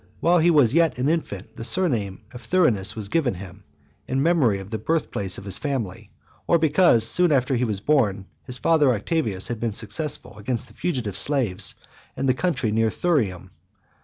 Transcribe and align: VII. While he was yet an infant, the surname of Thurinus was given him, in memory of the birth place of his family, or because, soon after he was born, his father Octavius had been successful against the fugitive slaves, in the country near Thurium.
VII. 0.03 0.07
While 0.21 0.39
he 0.39 0.49
was 0.49 0.73
yet 0.73 0.97
an 0.97 1.07
infant, 1.07 1.55
the 1.55 1.63
surname 1.63 2.23
of 2.33 2.41
Thurinus 2.41 2.95
was 2.95 3.07
given 3.07 3.35
him, 3.35 3.63
in 4.07 4.23
memory 4.23 4.57
of 4.57 4.71
the 4.71 4.79
birth 4.79 5.11
place 5.11 5.37
of 5.37 5.45
his 5.45 5.59
family, 5.59 6.09
or 6.47 6.57
because, 6.57 7.05
soon 7.07 7.31
after 7.31 7.55
he 7.55 7.65
was 7.65 7.81
born, 7.81 8.25
his 8.41 8.57
father 8.57 8.91
Octavius 8.95 9.49
had 9.49 9.59
been 9.59 9.73
successful 9.73 10.39
against 10.39 10.67
the 10.69 10.73
fugitive 10.73 11.15
slaves, 11.15 11.75
in 12.17 12.25
the 12.25 12.33
country 12.33 12.71
near 12.71 12.89
Thurium. 12.89 13.51